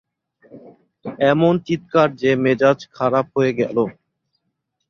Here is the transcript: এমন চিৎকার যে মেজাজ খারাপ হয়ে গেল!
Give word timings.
এমন 1.31 1.53
চিৎকার 1.67 2.09
যে 2.21 2.31
মেজাজ 2.43 2.79
খারাপ 2.95 3.25
হয়ে 3.35 3.51
গেল! 3.59 3.77